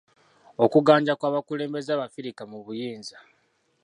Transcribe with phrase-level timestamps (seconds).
[0.63, 3.17] Okuganja kw'abakulembeze abafirika mu buyinza.